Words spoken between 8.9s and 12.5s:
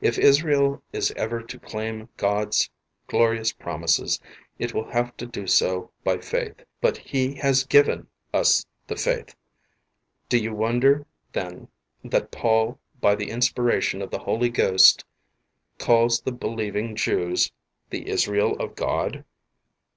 faith, do you won der then that